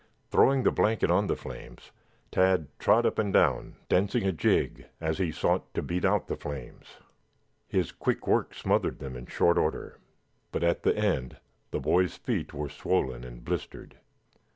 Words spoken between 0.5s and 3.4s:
the blanket on the flames, Tad trod up and